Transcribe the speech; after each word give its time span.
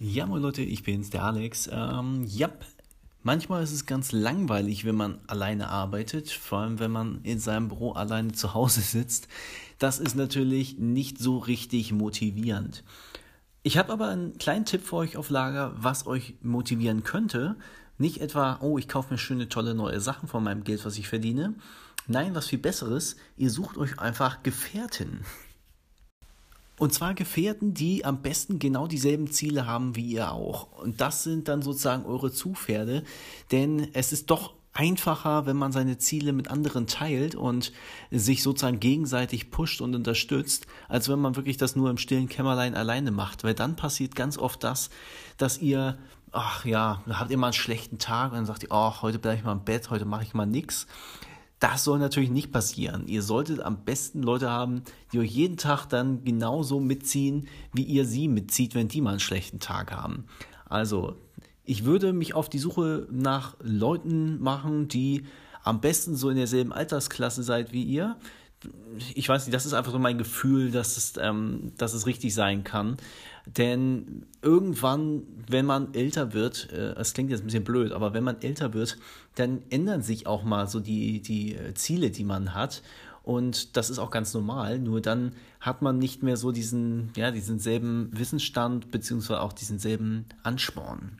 Ja, 0.00 0.26
moin 0.26 0.42
Leute, 0.42 0.62
ich 0.62 0.82
bin's, 0.82 1.10
der 1.10 1.22
Alex. 1.22 1.70
Ähm, 1.72 2.24
ja, 2.26 2.50
manchmal 3.22 3.62
ist 3.62 3.72
es 3.72 3.86
ganz 3.86 4.10
langweilig, 4.10 4.84
wenn 4.84 4.96
man 4.96 5.20
alleine 5.28 5.68
arbeitet, 5.68 6.30
vor 6.30 6.58
allem 6.58 6.80
wenn 6.80 6.90
man 6.90 7.20
in 7.22 7.38
seinem 7.38 7.68
Büro 7.68 7.92
alleine 7.92 8.32
zu 8.32 8.54
Hause 8.54 8.80
sitzt. 8.82 9.28
Das 9.78 10.00
ist 10.00 10.16
natürlich 10.16 10.78
nicht 10.78 11.18
so 11.18 11.38
richtig 11.38 11.92
motivierend. 11.92 12.82
Ich 13.62 13.78
habe 13.78 13.92
aber 13.92 14.08
einen 14.08 14.36
kleinen 14.36 14.64
Tipp 14.64 14.82
für 14.82 14.96
euch 14.96 15.16
auf 15.16 15.30
Lager, 15.30 15.72
was 15.76 16.08
euch 16.08 16.34
motivieren 16.42 17.04
könnte. 17.04 17.54
Nicht 17.96 18.20
etwa, 18.20 18.58
oh, 18.62 18.78
ich 18.78 18.88
kaufe 18.88 19.14
mir 19.14 19.18
schöne, 19.18 19.48
tolle 19.48 19.76
neue 19.76 20.00
Sachen 20.00 20.28
von 20.28 20.42
meinem 20.42 20.64
Geld, 20.64 20.84
was 20.84 20.98
ich 20.98 21.06
verdiene. 21.06 21.54
Nein, 22.08 22.34
was 22.34 22.48
viel 22.48 22.58
Besseres, 22.58 23.14
ihr 23.36 23.50
sucht 23.50 23.76
euch 23.78 24.00
einfach 24.00 24.42
Gefährten. 24.42 25.20
Und 26.84 26.92
zwar 26.92 27.14
Gefährten, 27.14 27.72
die 27.72 28.04
am 28.04 28.20
besten 28.20 28.58
genau 28.58 28.86
dieselben 28.86 29.30
Ziele 29.30 29.66
haben 29.66 29.96
wie 29.96 30.04
ihr 30.04 30.32
auch. 30.32 30.70
Und 30.72 31.00
das 31.00 31.22
sind 31.22 31.48
dann 31.48 31.62
sozusagen 31.62 32.04
eure 32.04 32.30
Zufpferde, 32.30 33.04
denn 33.52 33.88
es 33.94 34.12
ist 34.12 34.28
doch 34.28 34.52
einfacher, 34.74 35.46
wenn 35.46 35.56
man 35.56 35.72
seine 35.72 35.96
Ziele 35.96 36.34
mit 36.34 36.50
anderen 36.50 36.86
teilt 36.86 37.36
und 37.36 37.72
sich 38.10 38.42
sozusagen 38.42 38.80
gegenseitig 38.80 39.50
pusht 39.50 39.80
und 39.80 39.94
unterstützt, 39.94 40.66
als 40.86 41.08
wenn 41.08 41.20
man 41.20 41.36
wirklich 41.36 41.56
das 41.56 41.74
nur 41.74 41.88
im 41.88 41.96
stillen 41.96 42.28
Kämmerlein 42.28 42.74
alleine 42.74 43.12
macht. 43.12 43.44
Weil 43.44 43.54
dann 43.54 43.76
passiert 43.76 44.14
ganz 44.14 44.36
oft 44.36 44.62
das, 44.62 44.90
dass 45.38 45.56
ihr, 45.56 45.96
ach 46.32 46.66
ja, 46.66 47.02
habt 47.08 47.30
ihr 47.30 47.38
mal 47.38 47.46
einen 47.46 47.54
schlechten 47.54 47.96
Tag 47.96 48.32
und 48.32 48.36
dann 48.36 48.46
sagt 48.46 48.64
ihr, 48.64 48.72
ach, 48.72 49.00
heute 49.00 49.18
bleibe 49.18 49.38
ich 49.38 49.44
mal 49.44 49.52
im 49.52 49.64
Bett, 49.64 49.88
heute 49.88 50.04
mache 50.04 50.24
ich 50.24 50.34
mal 50.34 50.44
nichts. 50.44 50.86
Das 51.64 51.82
soll 51.82 51.98
natürlich 51.98 52.28
nicht 52.28 52.52
passieren. 52.52 53.08
Ihr 53.08 53.22
solltet 53.22 53.60
am 53.60 53.86
besten 53.86 54.22
Leute 54.22 54.50
haben, 54.50 54.82
die 55.10 55.18
euch 55.18 55.30
jeden 55.30 55.56
Tag 55.56 55.86
dann 55.86 56.22
genauso 56.22 56.78
mitziehen, 56.78 57.48
wie 57.72 57.84
ihr 57.84 58.04
sie 58.04 58.28
mitzieht, 58.28 58.74
wenn 58.74 58.88
die 58.88 59.00
mal 59.00 59.12
einen 59.12 59.20
schlechten 59.20 59.60
Tag 59.60 59.90
haben. 59.90 60.26
Also, 60.66 61.16
ich 61.64 61.86
würde 61.86 62.12
mich 62.12 62.34
auf 62.34 62.50
die 62.50 62.58
Suche 62.58 63.08
nach 63.10 63.56
Leuten 63.62 64.42
machen, 64.42 64.88
die 64.88 65.24
am 65.62 65.80
besten 65.80 66.16
so 66.16 66.28
in 66.28 66.36
derselben 66.36 66.70
Altersklasse 66.70 67.42
seid 67.42 67.72
wie 67.72 67.84
ihr, 67.84 68.18
ich 69.14 69.28
weiß 69.28 69.46
nicht, 69.46 69.54
das 69.54 69.66
ist 69.66 69.72
einfach 69.72 69.92
so 69.92 69.98
mein 69.98 70.18
Gefühl, 70.18 70.70
dass 70.70 70.96
es, 70.96 71.14
ähm, 71.18 71.72
dass 71.78 71.94
es 71.94 72.06
richtig 72.06 72.34
sein 72.34 72.64
kann. 72.64 72.96
Denn 73.46 74.26
irgendwann, 74.42 75.22
wenn 75.48 75.66
man 75.66 75.94
älter 75.94 76.32
wird, 76.32 76.72
äh, 76.72 76.94
das 76.94 77.14
klingt 77.14 77.30
jetzt 77.30 77.40
ein 77.40 77.46
bisschen 77.46 77.64
blöd, 77.64 77.92
aber 77.92 78.14
wenn 78.14 78.24
man 78.24 78.40
älter 78.42 78.74
wird, 78.74 78.98
dann 79.34 79.62
ändern 79.70 80.02
sich 80.02 80.26
auch 80.26 80.44
mal 80.44 80.68
so 80.68 80.80
die, 80.80 81.20
die 81.20 81.54
äh, 81.54 81.74
Ziele, 81.74 82.10
die 82.10 82.24
man 82.24 82.54
hat. 82.54 82.82
Und 83.22 83.76
das 83.76 83.88
ist 83.88 83.98
auch 83.98 84.10
ganz 84.10 84.34
normal. 84.34 84.78
Nur 84.78 85.00
dann 85.00 85.32
hat 85.58 85.80
man 85.80 85.98
nicht 85.98 86.22
mehr 86.22 86.36
so 86.36 86.52
diesen, 86.52 87.10
ja, 87.16 87.30
diesen 87.30 87.58
selben 87.58 88.10
Wissensstand, 88.12 88.90
beziehungsweise 88.90 89.40
auch 89.40 89.54
diesen 89.54 89.78
selben 89.78 90.26
Ansporn. 90.42 91.18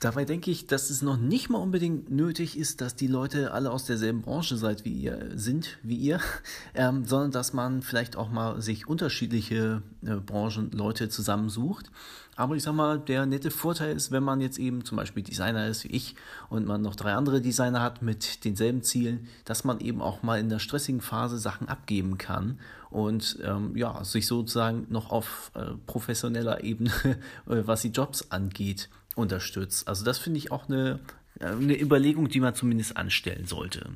Dabei 0.00 0.24
denke 0.24 0.50
ich, 0.50 0.66
dass 0.66 0.90
es 0.90 1.02
noch 1.02 1.16
nicht 1.16 1.48
mal 1.48 1.58
unbedingt 1.58 2.10
nötig 2.10 2.58
ist, 2.58 2.80
dass 2.80 2.94
die 2.94 3.06
Leute 3.06 3.52
alle 3.52 3.70
aus 3.70 3.84
derselben 3.84 4.22
Branche 4.22 4.56
seid 4.56 4.84
wie 4.84 4.92
ihr, 4.92 5.30
sind 5.34 5.78
wie 5.82 5.96
ihr, 5.96 6.20
ähm, 6.74 7.04
sondern 7.04 7.30
dass 7.30 7.52
man 7.52 7.82
vielleicht 7.82 8.16
auch 8.16 8.30
mal 8.30 8.60
sich 8.60 8.86
unterschiedliche 8.86 9.82
äh, 10.04 10.16
Branchenleute 10.16 11.08
zusammensucht. 11.08 11.90
Aber 12.36 12.56
ich 12.56 12.64
sag 12.64 12.74
mal, 12.74 12.98
der 12.98 13.26
nette 13.26 13.50
Vorteil 13.50 13.94
ist, 13.94 14.10
wenn 14.10 14.24
man 14.24 14.40
jetzt 14.40 14.58
eben 14.58 14.84
zum 14.84 14.96
Beispiel 14.96 15.22
Designer 15.22 15.68
ist 15.68 15.84
wie 15.84 15.88
ich 15.92 16.16
und 16.48 16.66
man 16.66 16.82
noch 16.82 16.96
drei 16.96 17.14
andere 17.14 17.40
Designer 17.40 17.80
hat 17.80 18.02
mit 18.02 18.44
denselben 18.44 18.82
Zielen, 18.82 19.28
dass 19.44 19.64
man 19.64 19.78
eben 19.78 20.02
auch 20.02 20.22
mal 20.22 20.40
in 20.40 20.48
der 20.48 20.58
stressigen 20.58 21.00
Phase 21.00 21.38
Sachen 21.38 21.68
abgeben 21.68 22.18
kann 22.18 22.58
und 22.90 23.38
ähm, 23.42 23.76
ja, 23.76 24.04
sich 24.04 24.26
sozusagen 24.26 24.86
noch 24.88 25.10
auf 25.10 25.52
äh, 25.54 25.74
professioneller 25.86 26.64
Ebene, 26.64 26.90
äh, 27.04 27.16
was 27.46 27.82
die 27.82 27.88
Jobs 27.88 28.30
angeht, 28.30 28.88
unterstützt. 29.14 29.88
Also 29.88 30.04
das 30.04 30.18
finde 30.18 30.38
ich 30.38 30.52
auch 30.52 30.68
eine, 30.68 31.00
äh, 31.40 31.46
eine 31.46 31.80
Überlegung, 31.80 32.28
die 32.28 32.40
man 32.40 32.54
zumindest 32.54 32.96
anstellen 32.96 33.46
sollte. 33.46 33.90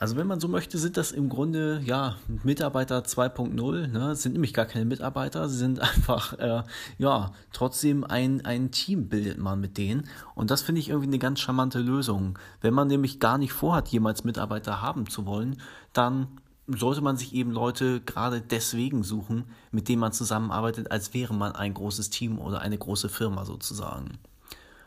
Also 0.00 0.16
wenn 0.16 0.26
man 0.26 0.40
so 0.40 0.48
möchte, 0.48 0.78
sind 0.78 0.96
das 0.96 1.12
im 1.12 1.28
Grunde 1.28 1.82
ja 1.84 2.16
Mitarbeiter 2.42 3.00
2.0. 3.00 3.86
Ne? 3.88 4.16
sind 4.16 4.32
nämlich 4.32 4.54
gar 4.54 4.64
keine 4.64 4.86
Mitarbeiter, 4.86 5.46
sie 5.46 5.58
sind 5.58 5.78
einfach 5.80 6.38
äh, 6.38 6.62
ja 6.96 7.32
trotzdem 7.52 8.02
ein 8.04 8.42
ein 8.46 8.70
Team 8.70 9.10
bildet 9.10 9.36
man 9.36 9.60
mit 9.60 9.76
denen 9.76 10.08
und 10.34 10.50
das 10.50 10.62
finde 10.62 10.80
ich 10.80 10.88
irgendwie 10.88 11.08
eine 11.08 11.18
ganz 11.18 11.40
charmante 11.40 11.80
Lösung. 11.80 12.38
Wenn 12.62 12.72
man 12.72 12.88
nämlich 12.88 13.20
gar 13.20 13.36
nicht 13.36 13.52
vorhat, 13.52 13.88
jemals 13.88 14.24
Mitarbeiter 14.24 14.80
haben 14.80 15.06
zu 15.06 15.26
wollen, 15.26 15.60
dann 15.92 16.28
sollte 16.76 17.00
man 17.00 17.16
sich 17.16 17.34
eben 17.34 17.50
Leute 17.50 18.00
gerade 18.00 18.40
deswegen 18.40 19.02
suchen, 19.02 19.44
mit 19.70 19.88
denen 19.88 20.00
man 20.00 20.12
zusammenarbeitet, 20.12 20.90
als 20.90 21.14
wäre 21.14 21.34
man 21.34 21.52
ein 21.52 21.74
großes 21.74 22.10
Team 22.10 22.38
oder 22.38 22.60
eine 22.60 22.78
große 22.78 23.08
Firma 23.08 23.44
sozusagen. 23.44 24.18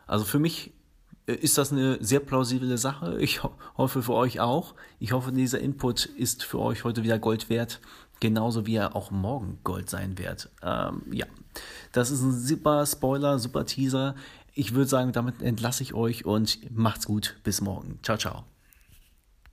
Also 0.07 0.25
für 0.25 0.39
mich 0.39 0.73
äh, 1.27 1.33
ist 1.33 1.57
das 1.57 1.71
eine 1.71 1.97
sehr 2.03 2.19
plausible 2.19 2.77
Sache. 2.77 3.19
Ich 3.19 3.41
hoffe 3.77 4.03
für 4.03 4.13
euch 4.13 4.39
auch. 4.39 4.75
Ich 4.99 5.11
hoffe, 5.11 5.31
dieser 5.31 5.59
Input 5.59 6.05
ist 6.05 6.44
für 6.44 6.59
euch 6.59 6.83
heute 6.83 7.03
wieder 7.03 7.19
Gold 7.19 7.49
wert, 7.49 7.79
genauso 8.19 8.65
wie 8.65 8.75
er 8.75 8.95
auch 8.95 9.11
morgen 9.11 9.59
Gold 9.63 9.89
sein 9.89 10.17
wird. 10.17 10.50
Ähm, 10.61 11.03
ja, 11.11 11.25
das 11.91 12.11
ist 12.11 12.21
ein 12.21 12.38
super 12.38 12.85
Spoiler, 12.85 13.39
super 13.39 13.65
Teaser. 13.65 14.15
Ich 14.53 14.73
würde 14.73 14.89
sagen, 14.89 15.13
damit 15.13 15.41
entlasse 15.41 15.83
ich 15.83 15.94
euch 15.94 16.25
und 16.25 16.59
macht's 16.75 17.07
gut. 17.07 17.35
Bis 17.44 17.61
morgen. 17.61 18.00
Ciao, 18.03 18.17
ciao. 18.17 18.53